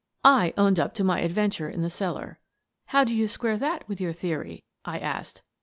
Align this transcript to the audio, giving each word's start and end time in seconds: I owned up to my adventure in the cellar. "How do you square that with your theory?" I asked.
I 0.25 0.55
owned 0.57 0.79
up 0.79 0.95
to 0.95 1.03
my 1.03 1.19
adventure 1.21 1.69
in 1.69 1.83
the 1.83 1.89
cellar. 1.91 2.39
"How 2.87 3.03
do 3.03 3.13
you 3.15 3.27
square 3.27 3.57
that 3.57 3.87
with 3.87 4.01
your 4.01 4.13
theory?" 4.13 4.63
I 4.83 4.97
asked. 4.97 5.43